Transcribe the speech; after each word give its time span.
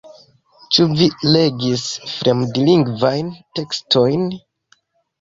Ĉu 0.77 0.85
vi 1.01 1.09
legis 1.35 1.85
fremdlingvajn 2.15 3.33
tekstojn? 3.63 4.31